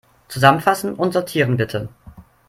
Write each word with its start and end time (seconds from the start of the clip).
Zusammenfassen 0.29 0.95
und 0.95 1.13
sortieren, 1.13 1.57
bitte. 1.57 1.87